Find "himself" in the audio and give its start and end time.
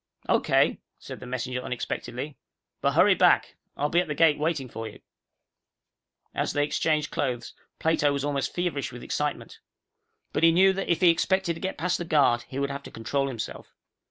13.27-13.75